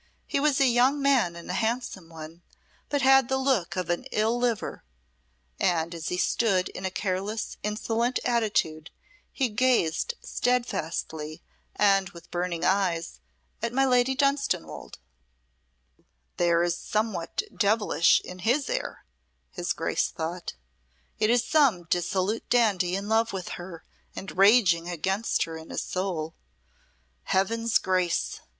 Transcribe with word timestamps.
He 0.25 0.39
was 0.39 0.59
a 0.59 0.65
young 0.65 0.99
man 0.99 1.35
and 1.35 1.47
a 1.47 1.53
handsome 1.53 2.09
one, 2.09 2.41
but 2.89 3.03
had 3.03 3.29
the 3.29 3.37
look 3.37 3.75
of 3.75 3.91
an 3.91 4.05
ill 4.11 4.35
liver, 4.35 4.83
and 5.59 5.93
as 5.93 6.07
he 6.07 6.17
stood 6.17 6.69
in 6.69 6.85
a 6.85 6.89
careless, 6.89 7.57
insolent 7.61 8.19
attitude 8.25 8.89
he 9.31 9.47
gazed 9.47 10.15
steadfastly 10.19 11.43
and 11.75 12.09
with 12.09 12.31
burning 12.31 12.65
eyes 12.65 13.19
at 13.61 13.73
my 13.73 13.85
Lady 13.85 14.15
Dunstanwolde. 14.15 14.97
"There 16.37 16.63
is 16.63 16.75
somewhat 16.75 17.43
devilish 17.55 18.21
in 18.21 18.39
his 18.39 18.71
air," 18.71 19.05
his 19.51 19.71
Grace 19.71 20.09
thought. 20.09 20.53
"It 21.19 21.29
is 21.29 21.43
some 21.43 21.83
dissolute 21.83 22.49
dandy 22.49 22.95
in 22.95 23.07
love 23.07 23.33
with 23.33 23.49
her 23.49 23.83
and 24.15 24.35
raging 24.35 24.89
against 24.89 25.43
her 25.43 25.57
in 25.57 25.69
his 25.69 25.83
soul. 25.83 26.33
Heaven's 27.25 27.77
grace! 27.77 28.39